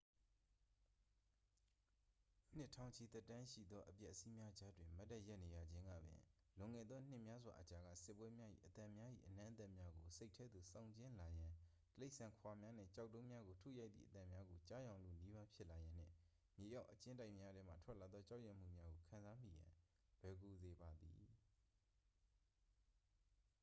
[2.55, 6.17] နှစ်ထောင်ချီသက်တမ်းရှိသောအပျက်အစီးများကြားတွင် မတ်တပ်ရပ်နေရခြင်းကပင်
[6.57, 11.51] လွန်ခဲ့သောနှစ်များစွာအကြာက စစ်ပွဲများ၏ အသံများ၏အနံ့အသက်များကို စိတ်ထဲသို့ဆောင်ကြဉ်းလာရန်
[11.99, 16.11] တိရစ္ဆာန်ခွာများနှင့် ကျောက်တုံးများကိုထုရိုက်သည့်အသံများကို ကြားယောင်လုနီးပါးဖြစ်လာရန်နှင့်
[16.57, 19.69] မြေအောက်အကျဉ်းတိုက်များထဲမှထွက်လာသောကြောက်ရွံ့မှုများကို ခံစားမိရန်
[20.21, 21.21] လွယ်ကူစေပါသည်